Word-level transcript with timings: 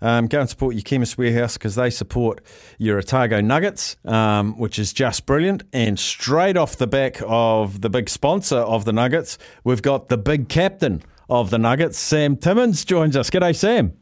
Um, 0.00 0.26
go 0.26 0.40
and 0.40 0.48
support 0.48 0.74
your 0.74 0.82
Chemist 0.82 1.16
Warehouse 1.16 1.54
because 1.54 1.74
they 1.74 1.90
support 1.90 2.42
your 2.78 2.98
Otago 2.98 3.40
Nuggets, 3.40 3.96
um, 4.04 4.58
which 4.58 4.78
is 4.78 4.92
just 4.92 5.26
brilliant. 5.26 5.62
And 5.72 5.98
straight 5.98 6.56
off 6.56 6.76
the 6.76 6.86
back 6.86 7.20
of 7.26 7.80
the 7.80 7.90
big 7.90 8.08
sponsor 8.08 8.58
of 8.58 8.84
the 8.84 8.92
Nuggets, 8.92 9.38
we've 9.64 9.82
got 9.82 10.08
the 10.08 10.18
big 10.18 10.48
captain 10.48 11.02
of 11.28 11.50
the 11.50 11.58
Nuggets, 11.58 11.98
Sam 11.98 12.36
Timmins, 12.36 12.84
joins 12.84 13.16
us. 13.16 13.30
G'day, 13.30 13.54
Sam. 13.54 13.94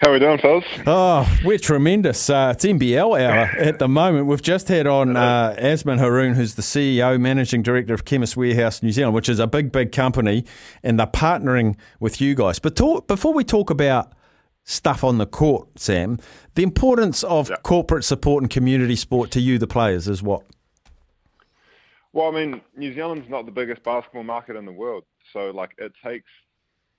How 0.00 0.10
are 0.10 0.12
we 0.12 0.18
doing, 0.18 0.36
fellas? 0.36 0.64
Oh, 0.86 1.38
we're 1.42 1.56
tremendous. 1.56 2.28
Uh, 2.28 2.52
it's 2.54 2.64
NBL 2.64 3.18
hour 3.18 3.44
at 3.58 3.78
the 3.78 3.88
moment. 3.88 4.26
We've 4.26 4.42
just 4.42 4.68
had 4.68 4.86
on 4.86 5.16
uh, 5.16 5.56
Azman 5.58 5.98
Haroon, 5.98 6.34
who's 6.34 6.56
the 6.56 6.62
CEO, 6.62 7.18
Managing 7.18 7.62
Director 7.62 7.94
of 7.94 8.04
Chemist 8.04 8.36
Warehouse 8.36 8.82
New 8.82 8.92
Zealand, 8.92 9.14
which 9.14 9.30
is 9.30 9.38
a 9.38 9.46
big, 9.46 9.72
big 9.72 9.92
company, 9.92 10.44
and 10.82 11.00
they're 11.00 11.06
partnering 11.06 11.76
with 12.00 12.20
you 12.20 12.34
guys. 12.34 12.58
But 12.58 12.76
talk, 12.76 13.06
before 13.06 13.32
we 13.32 13.44
talk 13.44 13.70
about 13.70 14.12
stuff 14.66 15.04
on 15.04 15.18
the 15.18 15.26
court, 15.26 15.78
Sam, 15.78 16.18
the 16.56 16.62
importance 16.62 17.22
of 17.22 17.48
Yeah. 17.48 17.56
corporate 17.62 18.04
support 18.04 18.42
and 18.42 18.50
community 18.50 18.96
sport 18.96 19.30
to 19.30 19.40
you, 19.40 19.58
the 19.58 19.66
players, 19.66 20.08
is 20.08 20.22
what? 20.22 20.42
Well, 22.12 22.28
I 22.28 22.32
mean, 22.32 22.60
New 22.76 22.92
Zealand's 22.92 23.28
not 23.28 23.46
the 23.46 23.52
biggest 23.52 23.82
basketball 23.84 24.24
market 24.24 24.56
in 24.56 24.64
the 24.64 24.72
world, 24.72 25.04
so 25.32 25.50
like 25.50 25.70
it 25.78 25.92
takes 26.02 26.28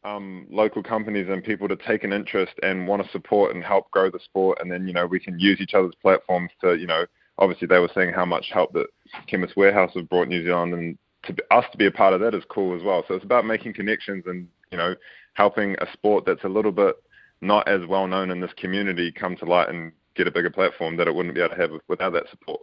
um, 0.04 0.48
local 0.50 0.82
companies 0.82 1.28
and 1.28 1.44
people 1.44 1.68
to 1.68 1.76
take 1.76 2.04
an 2.04 2.14
interest 2.14 2.54
and 2.64 2.88
want 2.88 3.04
to 3.04 3.12
support 3.12 3.54
and 3.54 3.64
help 3.64 3.92
grow 3.92 4.10
the 4.10 4.20
sport, 4.20 4.60
and 4.62 4.72
then 4.72 4.88
you 4.88 4.94
know 4.94 5.06
we 5.06 5.20
can 5.20 5.38
use 5.40 5.60
each 5.60 5.74
other's 5.74 5.96
platforms 6.02 6.52
to 6.62 6.78
you 6.78 6.88
know 6.88 7.06
obviously 7.40 7.68
they 7.68 7.80
were 7.80 7.92
saying 7.94 8.14
how 8.14 8.26
much 8.26 8.50
help 8.52 8.72
that 8.74 8.88
Chemist 9.28 9.58
Warehouse 9.58 9.92
have 9.96 10.08
brought 10.08 10.30
New 10.30 10.44
Zealand, 10.44 10.74
and 10.74 10.98
to 11.24 11.34
be, 11.34 11.44
us 11.52 11.66
to 11.72 11.78
be 11.78 11.88
a 11.88 11.92
part 11.92 12.14
of 12.14 12.22
that 12.22 12.36
is 12.36 12.44
cool 12.48 12.78
as 12.78 12.84
well. 12.84 13.04
So 13.08 13.16
it's 13.16 13.26
about 13.26 13.46
making 13.46 13.74
connections 13.74 14.24
and 14.28 14.48
you 14.72 14.78
know 14.78 14.96
helping 15.34 15.76
a 15.82 15.92
sport 15.92 16.26
that's 16.26 16.44
a 16.44 16.50
little 16.50 16.72
bit 16.72 16.96
not 17.42 17.68
as 17.68 17.86
well 17.86 18.08
known 18.08 18.32
in 18.32 18.40
this 18.40 18.54
community 18.58 19.12
come 19.12 19.36
to 19.38 19.46
light 19.46 19.70
and 19.70 19.92
get 20.16 20.28
a 20.28 20.32
bigger 20.32 20.50
platform 20.50 20.98
that 20.98 21.08
it 21.08 21.14
wouldn't 21.14 21.36
be 21.36 21.42
able 21.42 21.56
to 21.56 21.62
have 21.62 21.72
without 21.88 22.12
that 22.12 22.30
support. 22.30 22.62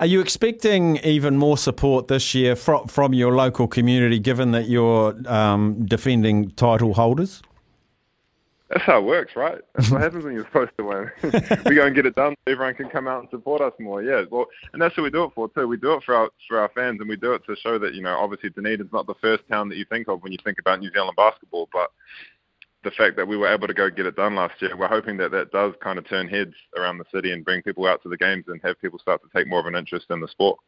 Are 0.00 0.06
you 0.06 0.20
expecting 0.20 0.96
even 0.98 1.36
more 1.36 1.58
support 1.58 2.08
this 2.08 2.34
year 2.34 2.56
from, 2.56 2.88
from 2.88 3.12
your 3.12 3.34
local 3.34 3.68
community, 3.68 4.18
given 4.18 4.52
that 4.52 4.68
you're 4.68 5.14
um, 5.30 5.84
defending 5.84 6.50
title 6.52 6.94
holders? 6.94 7.42
That's 8.68 8.84
how 8.84 8.98
it 8.98 9.04
works, 9.04 9.34
right? 9.34 9.60
That's 9.74 9.90
what 9.90 10.02
happens 10.02 10.24
when 10.24 10.34
you're 10.34 10.44
supposed 10.44 10.72
to 10.76 10.84
win. 10.84 11.10
we 11.64 11.74
go 11.74 11.86
and 11.86 11.94
get 11.94 12.04
it 12.04 12.14
done. 12.14 12.34
So 12.46 12.52
everyone 12.52 12.74
can 12.74 12.90
come 12.90 13.08
out 13.08 13.20
and 13.20 13.30
support 13.30 13.62
us 13.62 13.72
more. 13.80 14.02
Yeah, 14.02 14.24
well, 14.30 14.46
and 14.74 14.82
that's 14.82 14.94
what 14.94 15.04
we 15.04 15.10
do 15.10 15.24
it 15.24 15.30
for 15.34 15.48
too. 15.48 15.66
We 15.66 15.78
do 15.78 15.94
it 15.94 16.02
for 16.04 16.14
our 16.14 16.30
for 16.46 16.58
our 16.58 16.68
fans, 16.74 17.00
and 17.00 17.08
we 17.08 17.16
do 17.16 17.32
it 17.32 17.42
to 17.46 17.56
show 17.56 17.78
that 17.78 17.94
you 17.94 18.02
know, 18.02 18.18
obviously 18.18 18.50
Dunedin's 18.50 18.92
not 18.92 19.06
the 19.06 19.14
first 19.22 19.42
town 19.48 19.70
that 19.70 19.78
you 19.78 19.86
think 19.86 20.08
of 20.08 20.22
when 20.22 20.32
you 20.32 20.38
think 20.44 20.58
about 20.58 20.80
New 20.80 20.90
Zealand 20.92 21.16
basketball, 21.16 21.70
but 21.72 21.90
the 22.84 22.90
fact 22.92 23.16
that 23.16 23.26
we 23.26 23.36
were 23.36 23.48
able 23.48 23.66
to 23.66 23.74
go 23.74 23.90
get 23.90 24.06
it 24.06 24.14
done 24.14 24.36
last 24.36 24.62
year, 24.62 24.76
we're 24.76 24.86
hoping 24.86 25.16
that 25.16 25.32
that 25.32 25.50
does 25.50 25.74
kind 25.82 25.98
of 25.98 26.08
turn 26.08 26.28
heads 26.28 26.54
around 26.76 26.98
the 26.98 27.04
city 27.12 27.32
and 27.32 27.44
bring 27.44 27.60
people 27.60 27.86
out 27.86 28.00
to 28.04 28.08
the 28.08 28.16
games 28.16 28.44
and 28.46 28.60
have 28.62 28.80
people 28.80 29.00
start 29.00 29.20
to 29.22 29.28
take 29.36 29.48
more 29.48 29.58
of 29.58 29.66
an 29.66 29.74
interest 29.74 30.06
in 30.10 30.20
the 30.20 30.28
sport. 30.28 30.60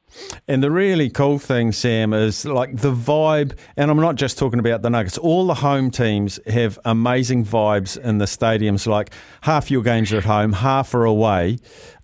And 0.48 0.60
the 0.60 0.72
really 0.72 1.08
cool 1.08 1.38
thing, 1.38 1.70
Sam, 1.70 2.12
is 2.12 2.44
like 2.44 2.74
the 2.76 2.92
vibe, 2.92 3.56
and 3.76 3.92
I'm 3.92 4.00
not 4.00 4.16
just 4.16 4.38
talking 4.38 4.58
about 4.58 4.82
the 4.82 4.90
Nuggets, 4.90 5.18
all 5.18 5.46
the 5.46 5.54
home 5.54 5.90
teams 5.92 6.40
have 6.48 6.80
amazing 6.84 7.44
vibes 7.44 7.96
in 7.96 8.18
the 8.18 8.24
stadiums. 8.24 8.88
Like 8.88 9.12
half 9.42 9.70
your 9.70 9.82
games 9.82 10.12
are 10.12 10.18
at 10.18 10.24
home, 10.24 10.52
half 10.52 10.92
are 10.94 11.04
away. 11.04 11.58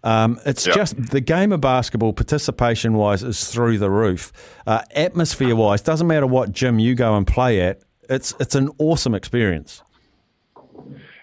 Um, 0.04 0.38
it's 0.46 0.66
Yep. 0.68 0.76
just 0.76 1.10
the 1.10 1.20
game 1.20 1.50
of 1.50 1.60
basketball, 1.60 2.12
participation 2.12 2.94
wise, 2.94 3.24
is 3.24 3.50
through 3.50 3.78
the 3.78 3.90
roof. 3.90 4.32
Uh, 4.68 4.82
atmosphere 4.94 5.56
wise, 5.56 5.82
doesn't 5.82 6.06
matter 6.06 6.28
what 6.28 6.52
gym 6.52 6.78
you 6.78 6.94
go 6.94 7.16
and 7.16 7.26
play 7.26 7.60
at, 7.60 7.80
it's, 8.08 8.32
it's 8.38 8.54
an 8.54 8.70
awesome 8.78 9.16
experience. 9.16 9.82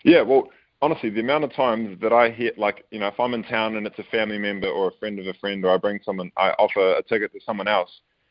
Yeah, 0.03 0.21
well, 0.21 0.49
honestly, 0.81 1.09
the 1.09 1.21
amount 1.21 1.45
of 1.45 1.53
times 1.53 1.97
that 2.01 2.13
I 2.13 2.29
hit, 2.29 2.57
like, 2.57 2.85
you 2.91 2.99
know, 2.99 3.07
if 3.07 3.19
I'm 3.19 3.33
in 3.33 3.43
town 3.43 3.77
and 3.77 3.87
it's 3.87 3.99
a 3.99 4.03
family 4.03 4.37
member 4.37 4.67
or 4.67 4.89
a 4.89 4.97
friend 4.99 5.17
of 5.19 5.25
a 5.27 5.33
friend, 5.35 5.63
or 5.63 5.73
I 5.73 5.77
bring 5.77 5.99
someone, 6.05 6.31
I 6.37 6.49
offer 6.59 6.97
a 6.97 7.03
ticket 7.03 7.31
to 7.33 7.39
someone 7.45 7.67
else, 7.67 7.89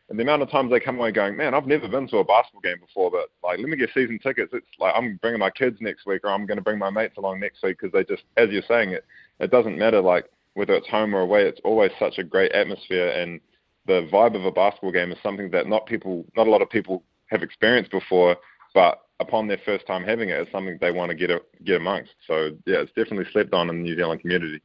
and 0.08 0.18
the 0.18 0.24
amount 0.24 0.42
of 0.42 0.50
times 0.50 0.70
they 0.70 0.80
come 0.80 0.98
away 0.98 1.10
going, 1.12 1.36
man, 1.36 1.54
I've 1.54 1.66
never 1.66 1.88
been 1.88 2.06
to 2.08 2.18
a 2.18 2.24
basketball 2.24 2.60
game 2.60 2.78
before, 2.78 3.10
but 3.10 3.30
like, 3.42 3.58
let 3.58 3.68
me 3.68 3.78
get 3.78 3.88
season 3.94 4.18
tickets. 4.22 4.52
It's 4.52 4.66
like 4.78 4.92
I'm 4.94 5.18
bringing 5.22 5.40
my 5.40 5.48
kids 5.48 5.78
next 5.80 6.04
week, 6.04 6.20
or 6.24 6.30
I'm 6.30 6.44
going 6.44 6.58
to 6.58 6.62
bring 6.62 6.78
my 6.78 6.90
mates 6.90 7.16
along 7.16 7.40
next 7.40 7.62
week 7.62 7.78
because 7.80 7.92
they 7.92 8.04
just, 8.04 8.24
as 8.36 8.50
you're 8.50 8.62
saying, 8.68 8.90
it, 8.90 9.06
it 9.40 9.50
doesn't 9.50 9.78
matter 9.78 10.02
like 10.02 10.26
whether 10.52 10.74
it's 10.74 10.88
home 10.88 11.14
or 11.14 11.20
away. 11.20 11.44
It's 11.44 11.60
always 11.64 11.90
such 11.98 12.18
a 12.18 12.24
great 12.24 12.52
atmosphere, 12.52 13.08
and 13.08 13.40
the 13.86 14.06
vibe 14.12 14.36
of 14.36 14.44
a 14.44 14.52
basketball 14.52 14.92
game 14.92 15.12
is 15.12 15.18
something 15.22 15.50
that 15.52 15.66
not 15.66 15.86
people, 15.86 16.26
not 16.36 16.46
a 16.46 16.50
lot 16.50 16.60
of 16.60 16.68
people 16.68 17.02
have 17.28 17.42
experienced 17.42 17.90
before, 17.90 18.36
but 18.74 19.00
upon 19.20 19.46
their 19.46 19.60
first 19.64 19.86
time 19.86 20.04
having 20.04 20.30
it, 20.30 20.40
it's 20.40 20.52
something 20.52 20.78
they 20.80 20.92
want 20.92 21.10
to 21.10 21.14
get 21.14 21.30
a, 21.30 21.40
get 21.64 21.76
amongst. 21.76 22.12
So 22.26 22.50
yeah, 22.66 22.78
it's 22.78 22.92
definitely 22.92 23.30
slept 23.32 23.54
on 23.54 23.70
in 23.70 23.76
the 23.76 23.82
New 23.82 23.96
Zealand 23.96 24.20
community. 24.20 24.60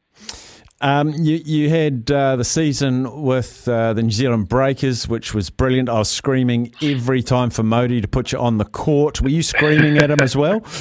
Um, 0.79 1.09
you, 1.13 1.37
you 1.43 1.69
had 1.69 2.11
uh, 2.11 2.35
the 2.35 2.43
season 2.43 3.23
with 3.23 3.67
uh, 3.67 3.93
the 3.93 4.03
New 4.03 4.11
Zealand 4.11 4.47
Breakers, 4.47 5.07
which 5.07 5.33
was 5.33 5.49
brilliant. 5.49 5.89
I 5.89 5.97
was 5.97 6.09
screaming 6.09 6.73
every 6.83 7.23
time 7.23 7.49
for 7.49 7.63
Mody 7.63 7.99
to 8.01 8.07
put 8.07 8.31
you 8.31 8.37
on 8.37 8.59
the 8.59 8.65
court. 8.65 9.21
Were 9.21 9.29
you 9.29 9.41
screaming 9.41 9.97
at 9.97 10.11
him 10.11 10.19
as 10.21 10.35
well? 10.35 10.63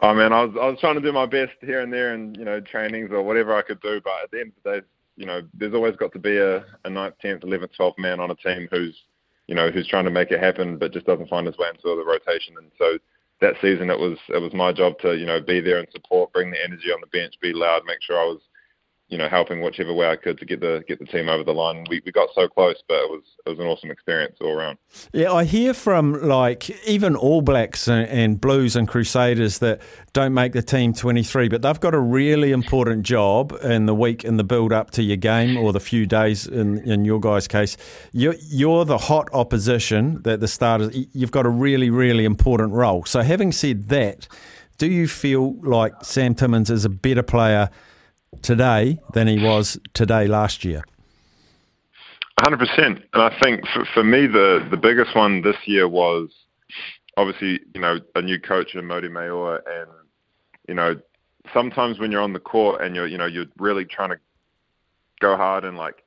Oh 0.00 0.14
man, 0.14 0.32
I 0.32 0.44
was 0.44 0.56
I 0.60 0.66
was 0.66 0.78
trying 0.78 0.94
to 0.94 1.00
do 1.00 1.12
my 1.12 1.26
best 1.26 1.54
here 1.60 1.80
and 1.80 1.92
there, 1.92 2.14
and 2.14 2.36
you 2.36 2.44
know 2.44 2.60
trainings 2.60 3.10
or 3.10 3.22
whatever 3.22 3.56
I 3.56 3.62
could 3.62 3.80
do. 3.80 4.00
But 4.00 4.12
at 4.24 4.30
the 4.30 4.40
end 4.40 4.52
of 4.56 4.62
the 4.62 4.80
day, 4.80 4.86
you 5.16 5.26
know, 5.26 5.42
there's 5.54 5.74
always 5.74 5.96
got 5.96 6.12
to 6.12 6.20
be 6.20 6.36
a, 6.36 6.64
a 6.84 6.90
ninth, 6.90 7.14
tenth, 7.20 7.42
eleventh, 7.42 7.72
twelfth 7.76 7.98
man 7.98 8.20
on 8.20 8.30
a 8.30 8.36
team 8.36 8.68
who's 8.70 8.96
you 9.48 9.54
know 9.54 9.70
who's 9.70 9.88
trying 9.88 10.04
to 10.04 10.10
make 10.10 10.30
it 10.30 10.40
happen, 10.40 10.78
but 10.78 10.92
just 10.92 11.06
doesn't 11.06 11.28
find 11.28 11.46
his 11.46 11.58
way 11.58 11.68
into 11.68 11.82
the 11.82 12.04
rotation. 12.04 12.54
And 12.58 12.70
so 12.78 12.98
that 13.40 13.54
season, 13.60 13.90
it 13.90 13.98
was 13.98 14.18
it 14.28 14.40
was 14.40 14.52
my 14.54 14.72
job 14.72 14.98
to 15.00 15.16
you 15.16 15.26
know 15.26 15.40
be 15.40 15.60
there 15.60 15.78
and 15.78 15.88
support, 15.90 16.32
bring 16.32 16.50
the 16.50 16.62
energy 16.62 16.92
on 16.92 17.00
the 17.00 17.06
bench, 17.08 17.34
be 17.40 17.52
loud, 17.52 17.82
make 17.86 18.02
sure 18.02 18.18
I 18.18 18.24
was 18.24 18.40
you 19.08 19.16
know 19.16 19.28
helping 19.28 19.62
whichever 19.62 19.92
way 19.92 20.08
I 20.08 20.16
could 20.16 20.38
to 20.38 20.44
get 20.44 20.60
the 20.60 20.84
get 20.86 20.98
the 20.98 21.06
team 21.06 21.28
over 21.28 21.42
the 21.42 21.54
line. 21.54 21.86
We 21.88 22.02
we 22.04 22.12
got 22.12 22.28
so 22.34 22.46
close, 22.46 22.76
but 22.86 22.96
it 22.96 23.10
was 23.10 23.22
it 23.46 23.50
was 23.50 23.58
an 23.58 23.66
awesome 23.66 23.90
experience 23.90 24.36
all 24.40 24.52
around. 24.52 24.78
Yeah, 25.12 25.32
I 25.32 25.44
hear 25.44 25.72
from 25.72 26.22
like 26.22 26.70
even 26.86 27.16
All 27.16 27.40
Blacks 27.40 27.88
and, 27.88 28.06
and 28.08 28.40
Blues 28.40 28.76
and 28.76 28.86
Crusaders 28.86 29.58
that 29.58 29.80
don't 30.12 30.34
make 30.34 30.52
the 30.52 30.62
team 30.62 30.92
23, 30.92 31.48
but 31.48 31.62
they've 31.62 31.80
got 31.80 31.94
a 31.94 31.98
really 31.98 32.52
important 32.52 33.04
job 33.04 33.56
in 33.62 33.86
the 33.86 33.94
week 33.94 34.24
in 34.24 34.36
the 34.36 34.44
build 34.44 34.72
up 34.72 34.90
to 34.92 35.02
your 35.02 35.16
game 35.16 35.56
or 35.56 35.72
the 35.72 35.80
few 35.80 36.06
days 36.06 36.46
in, 36.46 36.78
in 36.78 37.04
your 37.04 37.20
guys' 37.20 37.46
case. 37.46 37.76
You're, 38.12 38.34
you're 38.48 38.84
the 38.84 38.98
hot 38.98 39.28
opposition 39.32 40.22
that 40.22 40.40
the 40.40 40.48
starters, 40.48 40.96
you've 41.12 41.30
got 41.30 41.46
a 41.46 41.50
really, 41.50 41.90
really 41.90 42.24
important 42.24 42.72
role. 42.72 43.04
So, 43.04 43.22
having 43.22 43.52
said 43.52 43.88
that, 43.88 44.26
do 44.78 44.86
you 44.86 45.08
feel 45.08 45.54
like 45.60 45.92
Sam 46.02 46.34
Timmins 46.34 46.70
is 46.70 46.84
a 46.84 46.88
better 46.88 47.22
player 47.22 47.70
today 48.42 48.98
than 49.12 49.26
he 49.26 49.42
was 49.42 49.78
today 49.94 50.26
last 50.26 50.64
year? 50.64 50.84
Hundred 52.40 52.58
percent, 52.58 53.02
and 53.12 53.22
I 53.22 53.36
think 53.40 53.66
for, 53.66 53.84
for 53.92 54.04
me 54.04 54.26
the 54.26 54.66
the 54.70 54.76
biggest 54.76 55.14
one 55.16 55.42
this 55.42 55.56
year 55.64 55.88
was 55.88 56.28
obviously 57.16 57.60
you 57.74 57.80
know 57.80 57.98
a 58.14 58.22
new 58.22 58.38
coach 58.38 58.74
in 58.74 58.84
Mody 58.84 59.10
Maor, 59.10 59.60
and 59.66 59.90
you 60.68 60.74
know 60.74 60.94
sometimes 61.52 61.98
when 61.98 62.12
you're 62.12 62.22
on 62.22 62.32
the 62.32 62.38
court 62.38 62.80
and 62.80 62.94
you're 62.94 63.06
you 63.06 63.18
know 63.18 63.26
you're 63.26 63.46
really 63.58 63.84
trying 63.84 64.10
to 64.10 64.18
go 65.20 65.36
hard 65.36 65.64
and 65.64 65.76
like 65.76 66.04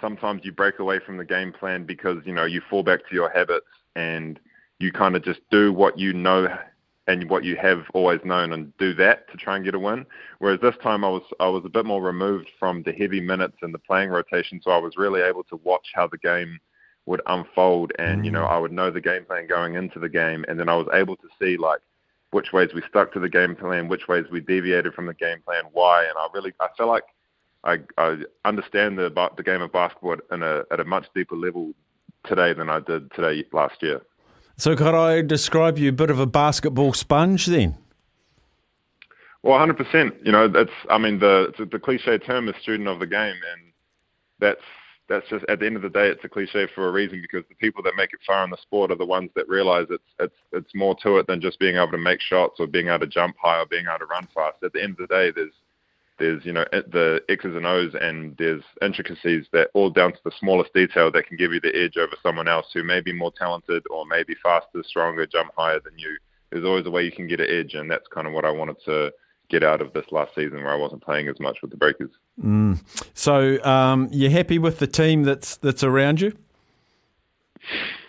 sometimes 0.00 0.42
you 0.44 0.52
break 0.52 0.78
away 0.78 1.00
from 1.04 1.16
the 1.16 1.24
game 1.24 1.52
plan 1.52 1.84
because 1.84 2.18
you 2.24 2.32
know 2.32 2.44
you 2.44 2.60
fall 2.70 2.82
back 2.82 3.00
to 3.08 3.14
your 3.14 3.30
habits 3.30 3.66
and 3.96 4.38
you 4.78 4.92
kind 4.92 5.16
of 5.16 5.24
just 5.24 5.40
do 5.50 5.72
what 5.72 5.98
you 5.98 6.12
know 6.12 6.46
and 7.06 7.28
what 7.28 7.44
you 7.44 7.56
have 7.56 7.84
always 7.92 8.20
known 8.24 8.52
and 8.52 8.76
do 8.78 8.94
that 8.94 9.30
to 9.30 9.36
try 9.36 9.56
and 9.56 9.64
get 9.64 9.74
a 9.74 9.78
win. 9.78 10.06
Whereas 10.38 10.60
this 10.60 10.76
time 10.82 11.04
I 11.04 11.08
was 11.08 11.22
I 11.40 11.48
was 11.48 11.64
a 11.64 11.68
bit 11.70 11.84
more 11.84 12.02
removed 12.02 12.48
from 12.58 12.82
the 12.82 12.92
heavy 12.92 13.20
minutes 13.20 13.56
and 13.62 13.74
the 13.74 13.78
playing 13.78 14.10
rotation, 14.10 14.60
so 14.62 14.70
I 14.70 14.78
was 14.78 14.96
really 14.96 15.20
able 15.20 15.44
to 15.44 15.56
watch 15.64 15.88
how 15.94 16.06
the 16.06 16.18
game 16.18 16.58
would 17.06 17.20
unfold 17.26 17.92
and 17.98 18.24
you 18.24 18.30
know 18.30 18.44
mm. 18.44 18.50
I 18.50 18.58
would 18.58 18.72
know 18.72 18.90
the 18.90 19.00
game 19.00 19.26
plan 19.26 19.46
going 19.46 19.74
into 19.74 19.98
the 19.98 20.08
game 20.08 20.42
and 20.48 20.58
then 20.58 20.70
I 20.70 20.74
was 20.74 20.88
able 20.94 21.16
to 21.16 21.28
see 21.38 21.58
like 21.58 21.80
which 22.30 22.52
ways 22.52 22.70
we 22.74 22.82
stuck 22.88 23.12
to 23.12 23.20
the 23.20 23.28
game 23.28 23.54
plan, 23.54 23.86
which 23.86 24.08
ways 24.08 24.24
we 24.32 24.40
deviated 24.40 24.92
from 24.92 25.06
the 25.06 25.14
game 25.14 25.40
plan, 25.44 25.64
why, 25.72 26.02
and 26.02 26.14
I 26.18 26.26
really 26.34 26.52
I 26.60 26.68
feel 26.76 26.88
like 26.88 27.04
I, 27.62 27.78
I 27.96 28.18
understand 28.44 28.98
the 28.98 29.10
the 29.36 29.42
game 29.42 29.62
of 29.62 29.72
basketball 29.72 30.16
in 30.32 30.42
a, 30.42 30.62
at 30.70 30.80
a 30.80 30.84
much 30.84 31.06
deeper 31.14 31.36
level 31.36 31.72
today 32.26 32.52
than 32.52 32.68
I 32.70 32.80
did 32.80 33.12
today 33.12 33.44
last 33.52 33.82
year. 33.82 34.00
So, 34.56 34.76
could 34.76 34.94
I 34.94 35.22
describe 35.22 35.78
you 35.78 35.88
a 35.88 35.92
bit 35.92 36.10
of 36.10 36.20
a 36.20 36.26
basketball 36.26 36.92
sponge 36.92 37.46
then? 37.46 37.76
Well, 39.42 39.58
100%. 39.58 40.24
You 40.24 40.32
know, 40.32 40.48
that's 40.48 40.70
I 40.88 40.98
mean 40.98 41.18
the 41.18 41.52
the 41.70 41.78
cliche 41.78 42.18
term 42.18 42.48
is 42.48 42.54
student 42.62 42.88
of 42.88 42.98
the 42.98 43.06
game, 43.06 43.36
and 43.52 43.72
that's 44.38 44.62
that's 45.08 45.28
just 45.28 45.44
at 45.48 45.60
the 45.60 45.66
end 45.66 45.76
of 45.76 45.82
the 45.82 45.90
day, 45.90 46.08
it's 46.08 46.24
a 46.24 46.28
cliche 46.28 46.66
for 46.74 46.88
a 46.88 46.92
reason 46.92 47.20
because 47.20 47.44
the 47.48 47.54
people 47.56 47.82
that 47.82 47.94
make 47.96 48.12
it 48.14 48.20
far 48.26 48.42
in 48.44 48.50
the 48.50 48.56
sport 48.62 48.90
are 48.90 48.96
the 48.96 49.04
ones 49.04 49.30
that 49.36 49.48
realize 49.48 49.86
it's 49.90 50.02
it's 50.18 50.36
it's 50.52 50.74
more 50.74 50.96
to 51.02 51.18
it 51.18 51.26
than 51.26 51.40
just 51.40 51.58
being 51.58 51.76
able 51.76 51.90
to 51.90 51.98
make 51.98 52.20
shots 52.20 52.58
or 52.58 52.66
being 52.66 52.88
able 52.88 53.00
to 53.00 53.06
jump 53.06 53.36
high 53.38 53.60
or 53.60 53.66
being 53.66 53.84
able 53.86 53.98
to 53.98 54.06
run 54.06 54.26
fast. 54.34 54.62
At 54.62 54.72
the 54.72 54.82
end 54.82 54.92
of 54.92 55.08
the 55.08 55.14
day, 55.14 55.30
there's 55.30 55.52
there's 56.18 56.44
you 56.44 56.52
know 56.52 56.64
the 56.72 57.20
X's 57.28 57.56
and 57.56 57.66
O's 57.66 57.92
and 58.00 58.36
there's 58.38 58.62
intricacies 58.82 59.46
that 59.52 59.70
all 59.74 59.90
down 59.90 60.12
to 60.12 60.18
the 60.24 60.32
smallest 60.38 60.72
detail 60.72 61.10
that 61.12 61.26
can 61.26 61.36
give 61.36 61.52
you 61.52 61.60
the 61.60 61.74
edge 61.74 61.96
over 61.96 62.14
someone 62.22 62.48
else 62.48 62.66
who 62.72 62.82
may 62.82 63.00
be 63.00 63.12
more 63.12 63.32
talented 63.32 63.82
or 63.90 64.06
maybe 64.06 64.34
faster, 64.42 64.82
stronger, 64.86 65.26
jump 65.26 65.50
higher 65.56 65.80
than 65.80 65.98
you. 65.98 66.16
There's 66.50 66.64
always 66.64 66.86
a 66.86 66.90
way 66.90 67.02
you 67.02 67.12
can 67.12 67.26
get 67.26 67.40
an 67.40 67.48
edge, 67.50 67.74
and 67.74 67.90
that's 67.90 68.06
kind 68.08 68.26
of 68.26 68.32
what 68.32 68.44
I 68.44 68.50
wanted 68.50 68.76
to 68.84 69.12
get 69.50 69.62
out 69.62 69.80
of 69.80 69.92
this 69.92 70.06
last 70.10 70.34
season 70.34 70.62
where 70.62 70.72
I 70.72 70.76
wasn't 70.76 71.02
playing 71.02 71.28
as 71.28 71.38
much 71.40 71.58
with 71.62 71.70
the 71.70 71.76
Breakers. 71.76 72.10
Mm. 72.42 72.80
So 73.14 73.62
um, 73.64 74.08
you're 74.12 74.30
happy 74.30 74.58
with 74.58 74.78
the 74.78 74.86
team 74.86 75.24
that's 75.24 75.56
that's 75.56 75.82
around 75.82 76.20
you? 76.20 76.36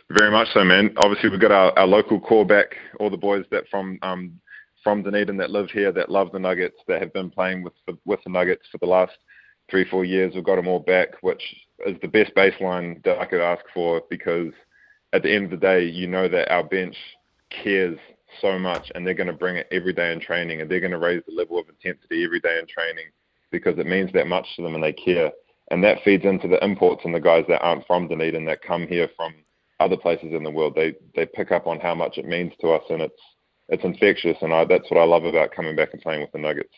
Very 0.10 0.30
much 0.30 0.50
so, 0.54 0.64
man. 0.64 0.94
Obviously, 0.98 1.30
we've 1.30 1.40
got 1.40 1.52
our, 1.52 1.78
our 1.80 1.88
local 1.88 2.20
core 2.20 2.46
back, 2.46 2.76
all 3.00 3.10
the 3.10 3.18
boys 3.18 3.46
that 3.50 3.68
from 3.70 3.98
um, 4.04 4.40
from 4.86 5.02
Dunedin 5.02 5.36
that 5.38 5.50
live 5.50 5.72
here, 5.72 5.92
that 5.92 6.12
love 6.12 6.32
the 6.32 6.38
Nuggets, 6.40 6.78
that 6.88 7.02
have 7.02 7.12
been 7.12 7.32
playing 7.32 7.64
with 7.64 7.74
the, 7.88 7.98
with 8.06 8.24
the 8.24 8.30
Nuggets 8.30 8.68
for 8.72 8.78
the 8.78 8.86
last 8.86 9.14
three, 9.70 9.84
four 9.90 10.06
years. 10.06 10.34
We've 10.36 10.44
got 10.44 10.58
them 10.58 10.68
all 10.68 10.80
back, 10.80 11.10
which 11.22 11.42
is 11.88 11.98
the 12.04 12.08
best 12.08 12.36
baseline 12.36 13.04
that 13.04 13.18
I 13.18 13.26
could 13.26 13.42
ask 13.42 13.66
for 13.74 14.04
because 14.12 14.54
at 15.12 15.24
the 15.24 15.34
end 15.34 15.46
of 15.46 15.52
the 15.52 15.58
day, 15.58 15.86
you 15.86 16.06
know 16.06 16.30
that 16.30 16.52
our 16.52 16.64
bench 16.64 16.96
cares 17.50 17.98
so 18.40 18.60
much 18.60 18.92
and 18.94 19.06
they're 19.06 19.16
going 19.16 19.26
to 19.26 19.34
bring 19.34 19.56
it 19.56 19.68
every 19.72 19.92
day 19.92 20.14
in 20.14 20.20
training 20.20 20.62
and 20.62 20.70
they're 20.70 20.80
going 20.80 20.92
to 20.92 21.00
raise 21.00 21.24
the 21.28 21.34
level 21.34 21.58
of 21.58 21.66
intensity 21.68 22.24
every 22.24 22.40
day 22.40 22.60
in 22.60 22.68
training 22.68 23.08
because 23.50 23.80
it 23.80 23.88
means 23.88 24.14
that 24.14 24.28
much 24.28 24.46
to 24.56 24.62
them 24.62 24.76
and 24.76 24.84
they 24.84 24.94
care. 24.94 25.32
And 25.72 25.84
that 25.84 26.04
feeds 26.04 26.26
into 26.26 26.48
the 26.48 26.64
imports 26.64 27.02
and 27.06 27.16
the 27.16 27.20
guys 27.20 27.46
that 27.48 27.62
aren't 27.62 27.88
from 27.88 28.08
Dunedin 28.08 28.46
that 28.46 28.62
come 28.62 28.86
here 28.86 29.10
from 29.16 29.34
other 29.80 29.98
places 29.98 30.32
in 30.32 30.44
the 30.44 30.52
world. 30.52 30.74
They 30.76 30.94
they 31.16 31.26
pick 31.26 31.52
up 31.52 31.66
on 31.66 31.80
how 31.80 31.96
much 31.96 32.20
it 32.20 32.28
means 32.28 32.54
to 32.62 32.70
us 32.70 32.84
and 32.92 33.02
it's 33.02 33.20
it's 33.70 33.84
infectious 33.84 34.38
and 34.42 34.54
I, 34.54 34.66
that's 34.66 34.90
what 34.92 35.00
I 35.00 35.06
love 35.06 35.26
about 35.26 35.52
coming 35.52 35.76
back 35.76 35.94
and 35.94 36.02
playing 36.02 36.22
with 36.22 36.32
the 36.32 36.38
Nuggets. 36.38 36.74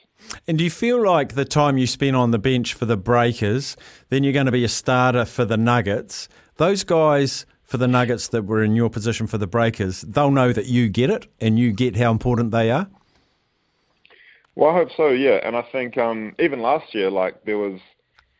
And 0.48 0.57
do 0.57 0.63
you 0.63 0.69
feel 0.69 1.04
like 1.04 1.34
the 1.34 1.45
time 1.45 1.78
you 1.78 1.88
spend 1.88 2.16
on 2.16 2.31
the 2.31 2.39
bench 2.39 2.74
for 2.74 2.86
the 2.86 2.98
Breakers, 2.98 3.75
then 4.10 4.24
you're 4.24 4.34
going 4.34 4.45
to 4.45 4.51
be 4.51 4.63
a 4.63 4.69
starter 4.69 5.25
for 5.25 5.45
the 5.45 5.57
Nuggets? 5.57 6.30
Those 6.56 6.84
guys 6.84 7.45
for 7.63 7.78
the 7.78 7.88
Nuggets 7.88 8.30
that 8.30 8.44
were 8.44 8.63
in 8.63 8.75
your 8.75 8.89
position 8.89 9.28
for 9.28 9.38
the 9.38 9.48
Breakers, 9.48 10.01
they'll 10.01 10.31
know 10.31 10.54
that 10.54 10.68
you 10.68 10.88
get 10.88 11.10
it 11.10 11.28
and 11.42 11.60
you 11.60 11.74
get 11.74 11.98
how 11.98 12.12
important 12.12 12.51
they 12.51 12.72
are? 12.72 12.88
Well, 14.56 14.69
I 14.72 14.74
hope 14.74 14.90
so, 14.95 15.10
yeah. 15.10 15.40
And 15.44 15.56
I 15.56 15.62
think 15.62 15.98
um, 15.98 16.33
even 16.40 16.62
last 16.62 16.95
year, 16.95 17.12
like 17.12 17.44
there 17.44 17.57
was, 17.57 17.80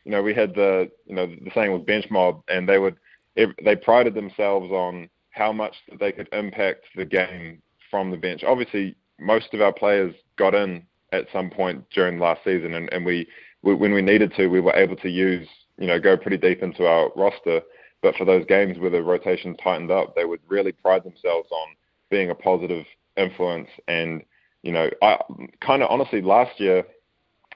you 0.04 0.10
know, 0.10 0.22
we 0.22 0.32
had 0.32 0.54
the, 0.54 0.90
you 1.06 1.14
know, 1.14 1.26
the 1.26 1.50
saying 1.54 1.72
was 1.72 1.82
bench 1.82 2.06
mob, 2.10 2.42
and 2.48 2.66
they 2.68 2.78
would, 2.78 2.96
they 3.36 3.76
prided 3.76 4.14
themselves 4.14 4.72
on 4.72 5.10
how 5.30 5.52
much 5.52 5.76
they 6.00 6.10
could 6.10 6.28
impact 6.32 6.86
the 6.96 7.04
game 7.04 7.62
from 7.90 8.10
the 8.10 8.16
bench. 8.16 8.44
Obviously, 8.44 8.96
most 9.18 9.52
of 9.52 9.60
our 9.60 9.72
players 9.72 10.14
got 10.36 10.54
in 10.54 10.84
at 11.12 11.26
some 11.32 11.50
point 11.50 11.84
during 11.90 12.18
last 12.18 12.42
season, 12.44 12.74
and, 12.74 12.92
and 12.92 13.04
we, 13.04 13.26
we, 13.62 13.74
when 13.74 13.92
we 13.92 14.02
needed 14.02 14.32
to, 14.36 14.48
we 14.48 14.60
were 14.60 14.74
able 14.74 14.96
to 14.96 15.08
use, 15.08 15.48
you 15.78 15.86
know, 15.86 15.98
go 15.98 16.16
pretty 16.16 16.36
deep 16.36 16.62
into 16.62 16.86
our 16.86 17.10
roster. 17.16 17.60
But 18.02 18.14
for 18.14 18.24
those 18.24 18.44
games 18.46 18.78
where 18.78 18.90
the 18.90 19.02
rotation 19.02 19.56
tightened 19.56 19.90
up, 19.90 20.14
they 20.14 20.24
would 20.24 20.40
really 20.48 20.72
pride 20.72 21.02
themselves 21.02 21.48
on 21.50 21.68
being 22.10 22.30
a 22.30 22.34
positive 22.34 22.84
influence. 23.16 23.68
And 23.88 24.22
you 24.62 24.72
know, 24.72 24.88
I 25.02 25.18
kind 25.60 25.82
of 25.82 25.90
honestly 25.90 26.20
last 26.20 26.60
year, 26.60 26.84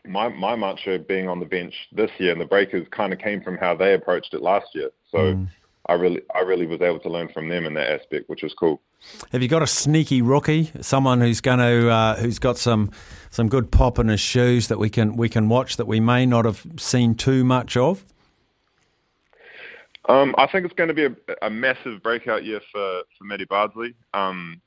my 0.05 0.28
my 0.28 0.56
mantra 0.56 0.99
being 0.99 1.28
on 1.28 1.38
the 1.38 1.46
bench 1.46 1.75
this 1.93 2.11
year 2.19 2.32
and 2.32 2.40
the 2.40 2.46
Breakers 2.46 2.87
kind 2.90 3.12
of 3.12 3.20
came 3.20 3.40
from 3.40 3.56
how 3.56 3.76
they 3.76 3.94
approached 3.94 4.35
it 4.35 4.43
last 4.43 4.67
year. 4.75 4.90
So. 5.11 5.19
Mm. 5.19 5.49
I 5.87 5.94
really, 5.94 6.23
I 6.34 6.40
really 6.40 6.67
was 6.67 6.81
able 6.81 7.00
to 7.00 7.08
learn 7.08 7.29
from 7.29 7.49
them 7.49 7.67
in 7.67 7.75
that 7.75 7.90
aspect, 7.90 8.29
which 8.29 8.43
was 8.43 8.55
cool. 8.55 8.81
Have 9.32 9.43
you 9.43 9.49
got 9.49 9.62
a 9.62 9.67
sneaky 9.67 10.23
rookie, 10.23 10.70
someone 10.81 11.20
who's 11.20 11.40
going 11.40 11.58
to, 11.58 11.90
uh, 11.90 12.17
who's 12.17 12.38
got 12.38 12.56
some, 12.56 12.90
some 13.31 13.49
good 13.49 13.73
pop 13.73 13.99
in 13.99 14.08
his 14.08 14.20
shoes 14.20 14.69
that 14.69 14.79
we 14.79 14.88
can, 14.88 15.17
we 15.17 15.29
can 15.29 15.49
watch 15.49 15.76
that 15.76 15.87
we 15.87 15.99
may 15.99 16.25
not 16.25 16.44
have 16.44 16.64
seen 16.76 17.14
too 17.17 17.44
much 17.44 17.76
of? 17.76 18.05
Um, 20.08 20.34
I 20.37 20.46
think 20.46 20.64
it's 20.64 20.75
going 20.75 20.88
to 20.88 20.94
be 20.94 21.05
a, 21.05 21.14
a 21.43 21.50
massive 21.50 22.02
breakout 22.02 22.44
year 22.44 22.61
for 22.73 23.02
for 23.17 23.25
Matty 23.25 23.44
Bardsley. 23.44 23.94
Um, 24.12 24.61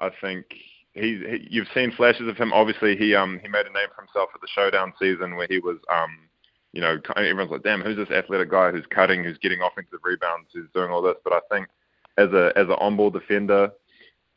I 0.00 0.10
think 0.20 0.46
he, 0.94 1.18
he, 1.18 1.48
you've 1.50 1.66
seen 1.74 1.90
flashes 1.92 2.28
of 2.28 2.36
him. 2.36 2.52
Obviously, 2.52 2.96
he 2.96 3.14
um 3.14 3.40
he 3.42 3.48
made 3.48 3.66
a 3.66 3.72
name 3.72 3.88
for 3.94 4.02
himself 4.02 4.30
at 4.34 4.40
the 4.40 4.46
Showdown 4.48 4.92
season 5.00 5.34
where 5.34 5.48
he 5.50 5.58
was 5.58 5.78
um 5.92 6.27
you 6.72 6.80
know 6.80 6.98
everyone's 7.16 7.50
like, 7.50 7.62
damn, 7.62 7.80
who's 7.80 7.96
this 7.96 8.10
athletic 8.10 8.50
guy 8.50 8.70
who's 8.70 8.86
cutting, 8.90 9.24
who's 9.24 9.38
getting 9.38 9.60
offensive 9.62 10.00
rebounds, 10.02 10.48
who's 10.52 10.68
doing 10.74 10.90
all 10.90 11.02
this. 11.02 11.16
But 11.24 11.32
I 11.32 11.40
think 11.50 11.68
as 12.16 12.32
a 12.32 12.52
as 12.56 12.66
an 12.66 12.76
on-ball 12.78 13.10
defender, 13.10 13.70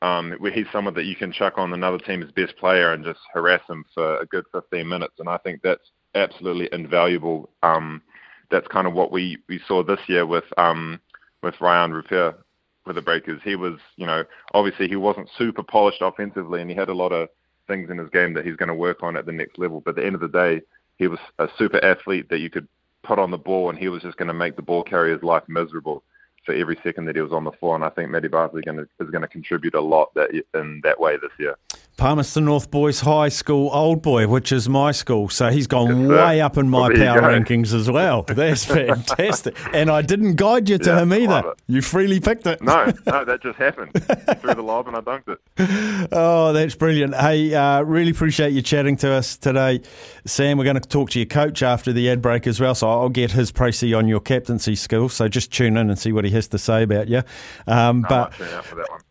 um, 0.02 0.36
he's 0.54 0.66
someone 0.72 0.94
that 0.96 1.06
you 1.06 1.16
can 1.16 1.32
chuck 1.32 1.54
on 1.58 1.74
another 1.74 1.98
team's 1.98 2.32
best 2.32 2.58
player 2.58 2.94
and 2.94 3.04
just 3.04 3.20
harass 3.34 3.62
him 3.70 3.86
for 3.94 4.18
a 4.20 4.26
good 4.26 4.46
15 4.52 4.88
minutes, 4.88 5.14
and 5.20 5.30
I 5.30 5.38
think 5.38 5.62
that's 5.62 5.92
absolutely 6.16 6.70
invaluable. 6.72 7.50
Um, 7.64 8.02
that's 8.50 8.68
kind 8.68 8.88
of 8.88 8.94
what 8.94 9.12
we, 9.12 9.38
we 9.48 9.62
saw 9.68 9.84
this 9.84 10.00
year 10.08 10.26
with 10.26 10.44
um, 10.58 11.00
with 11.44 11.56
Rayan 11.56 11.92
Rupert 11.92 12.40
with 12.86 12.96
the 12.96 13.02
Breakers. 13.02 13.42
He 13.44 13.56
was, 13.56 13.80
you 13.96 14.06
know, 14.06 14.24
obviously 14.54 14.88
he 14.88 14.96
wasn't 14.96 15.30
super 15.38 15.64
polished 15.64 16.02
offensively, 16.02 16.62
and 16.62 16.70
he 16.70 16.76
had 16.76 16.90
a 16.90 16.94
lot 16.94 17.12
of 17.12 17.30
things 17.68 17.90
in 17.90 17.98
his 17.98 18.10
game 18.10 18.34
that 18.34 18.46
he's 18.46 18.56
going 18.56 18.70
to 18.70 18.76
work 18.76 19.04
on 19.04 19.16
at 19.16 19.26
the 19.26 19.32
next 19.32 19.58
level. 19.60 19.82
But 19.82 19.92
at 19.92 19.96
the 19.98 20.06
end 20.06 20.16
of 20.16 20.22
the 20.22 20.28
day, 20.28 20.62
he 20.98 21.08
was 21.08 21.20
a 21.40 21.48
super 21.58 21.84
athlete 21.84 22.30
that 22.30 22.40
you 22.40 22.50
could 22.50 22.68
put 23.04 23.20
on 23.20 23.32
the 23.32 23.38
ball, 23.38 23.70
and 23.70 23.80
he 23.80 23.90
was 23.90 24.02
just 24.02 24.18
going 24.18 24.28
to 24.28 24.34
make 24.34 24.56
the 24.56 24.62
ball 24.62 24.84
carrier's 24.84 25.24
life 25.24 25.44
miserable 25.48 26.04
for 26.46 26.54
every 26.54 26.78
second 26.84 27.06
that 27.06 27.16
he 27.16 27.22
was 27.22 27.32
on 27.32 27.44
the 27.44 27.52
floor. 27.52 27.76
And 27.76 27.84
I 27.84 27.90
think 27.90 28.10
Matty 28.10 28.28
Bardsley 28.28 28.64
is 28.66 29.10
going 29.10 29.22
to 29.22 29.28
contribute 29.28 29.76
a 29.76 29.82
lot 29.82 30.14
that, 30.16 30.30
in 30.54 30.82
that 30.84 31.00
way 31.00 31.18
this 31.18 31.32
year. 31.38 31.56
Palmerston 32.02 32.46
North 32.46 32.72
Boys 32.72 33.02
High 33.02 33.30
School 33.30 33.70
Old 33.72 34.02
Boy, 34.02 34.28
which 34.28 34.52
is 34.52 34.68
my 34.68 34.92
school. 34.92 35.30
So 35.30 35.50
he's 35.50 35.68
gone 35.68 36.08
way 36.08 36.42
up 36.42 36.58
in 36.58 36.68
my 36.68 36.90
well, 36.90 36.98
power 36.98 37.22
rankings 37.22 37.76
as 37.76 37.92
well. 37.92 38.24
That's 38.28 38.66
fantastic. 38.66 39.56
and 39.72 39.92
I 39.92 40.02
didn't 40.02 40.34
guide 40.34 40.68
you 40.68 40.80
to 40.80 40.90
yeah, 40.90 41.04
him 41.04 41.14
either. 41.14 41.54
You 41.68 41.84
freely 41.84 42.20
picked 42.20 42.48
it. 42.48 42.60
No, 42.60 42.86
no, 43.06 43.24
that 43.24 43.44
just 43.44 43.60
happened. 43.60 43.92
threw 43.94 44.56
the 44.56 44.64
lob 44.64 44.88
and 44.88 44.98
I 44.98 45.02
dunked 45.02 45.28
it. 45.28 46.10
Oh, 46.12 46.52
that's 46.54 46.74
brilliant. 46.74 47.14
Hey, 47.14 47.54
uh, 47.54 47.82
really 47.84 48.10
appreciate 48.10 48.52
you 48.52 48.64
chatting 48.64 48.98
to 48.98 49.12
us 49.12 49.38
today. 49.38 49.82
Sam, 50.26 50.58
we're 50.58 50.64
going 50.64 50.80
to 50.80 50.90
talk 50.90 51.12
to 51.12 51.20
your 51.20 51.28
coach 51.28 51.62
after 51.62 51.94
the 51.94 52.10
ad 52.10 52.20
break 52.20 52.48
as 52.48 52.60
well. 52.60 52.74
So 52.74 52.90
I'll 52.90 53.10
get 53.10 53.32
his 53.32 53.52
précis 53.52 53.96
on 53.96 54.08
your 54.08 54.20
captaincy 54.20 54.74
skills. 54.74 55.14
So 55.14 55.28
just 55.28 55.54
tune 55.54 55.78
in 55.78 55.92
and 55.92 56.00
see 56.00 56.12
what 56.12 56.26
he 56.26 56.32
has 56.32 56.48
to 56.48 56.58
say 56.58 56.82
about 56.82 57.10
you. 57.10 57.22
Um, 57.68 58.04
but 58.10 58.34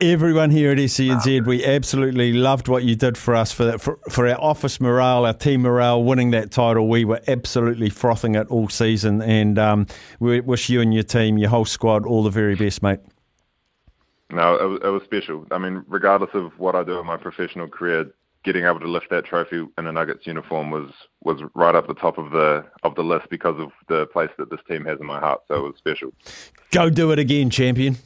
everyone 0.00 0.50
here 0.50 0.72
at 0.72 0.78
SENZ, 0.78 1.46
we 1.46 1.64
absolutely 1.64 2.32
loved 2.32 2.66
what 2.80 2.88
you 2.88 2.96
did 2.96 3.18
for 3.18 3.34
us 3.34 3.52
for 3.52 3.64
that 3.64 3.80
for, 3.80 3.98
for 4.08 4.26
our 4.26 4.40
office 4.40 4.80
morale, 4.80 5.26
our 5.26 5.34
team 5.34 5.62
morale, 5.62 6.02
winning 6.02 6.30
that 6.30 6.50
title. 6.50 6.88
We 6.88 7.04
were 7.04 7.20
absolutely 7.28 7.90
frothing 7.90 8.36
it 8.36 8.46
all 8.48 8.70
season, 8.70 9.20
and 9.20 9.58
um, 9.58 9.86
we 10.18 10.40
wish 10.40 10.70
you 10.70 10.80
and 10.80 10.94
your 10.94 11.02
team, 11.02 11.36
your 11.36 11.50
whole 11.50 11.66
squad, 11.66 12.06
all 12.06 12.22
the 12.22 12.30
very 12.30 12.54
best, 12.54 12.82
mate. 12.82 13.00
No, 14.30 14.56
it 14.56 14.64
was, 14.64 14.80
it 14.82 14.88
was 14.88 15.02
special. 15.02 15.46
I 15.50 15.58
mean, 15.58 15.84
regardless 15.88 16.30
of 16.32 16.58
what 16.58 16.74
I 16.74 16.82
do 16.82 16.98
in 16.98 17.04
my 17.04 17.18
professional 17.18 17.68
career, 17.68 18.10
getting 18.44 18.64
able 18.64 18.80
to 18.80 18.88
lift 18.88 19.10
that 19.10 19.26
trophy 19.26 19.66
in 19.76 19.86
a 19.86 19.92
Nuggets 19.92 20.26
uniform 20.26 20.70
was 20.70 20.90
was 21.22 21.42
right 21.54 21.74
up 21.74 21.86
the 21.86 21.94
top 21.94 22.16
of 22.16 22.30
the 22.30 22.64
of 22.82 22.94
the 22.94 23.04
list 23.04 23.28
because 23.28 23.60
of 23.60 23.72
the 23.88 24.06
place 24.06 24.30
that 24.38 24.48
this 24.48 24.60
team 24.66 24.86
has 24.86 24.98
in 25.00 25.06
my 25.06 25.20
heart. 25.20 25.42
So 25.48 25.54
it 25.54 25.62
was 25.62 25.76
special. 25.76 26.14
Go 26.72 26.88
do 26.88 27.12
it 27.12 27.18
again, 27.18 27.50
champion. 27.50 27.96